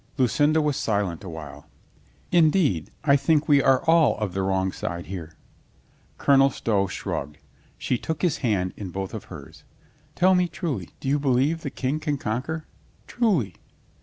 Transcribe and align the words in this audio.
Lucinda 0.17 0.63
was 0.63 0.77
silent 0.77 1.23
a 1.23 1.29
while. 1.29 1.69
"Indeed, 2.31 2.89
I 3.03 3.15
think 3.15 3.47
we 3.47 3.61
are 3.61 3.83
all 3.85 4.17
of 4.17 4.33
the 4.33 4.41
wrong 4.41 4.71
side 4.71 5.05
here." 5.05 5.35
Colonel 6.17 6.49
Stow 6.49 6.87
shrugged. 6.87 7.37
She 7.77 7.99
took 7.99 8.23
his 8.23 8.37
hand 8.37 8.73
in 8.75 8.89
both 8.89 9.13
of 9.13 9.25
hers. 9.25 9.63
"Tell 10.15 10.33
me 10.33 10.47
truly— 10.47 10.89
do 11.01 11.07
you 11.07 11.19
believe 11.19 11.61
the 11.61 11.69
King 11.69 11.99
can 11.99 12.17
conquer? 12.17 12.65
Truly 13.05 13.57